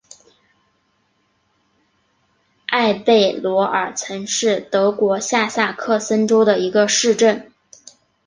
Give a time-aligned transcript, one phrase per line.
[2.69, 7.51] 埃贝罗尔岑是德国下萨克森州的一个市镇。